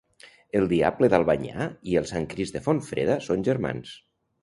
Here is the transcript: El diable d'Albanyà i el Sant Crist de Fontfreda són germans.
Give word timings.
El 0.59 0.63
diable 0.71 1.09
d'Albanyà 1.15 1.69
i 1.93 2.01
el 2.03 2.09
Sant 2.15 2.27
Crist 2.35 2.59
de 2.59 2.65
Fontfreda 2.71 3.23
són 3.31 3.49
germans. 3.53 3.99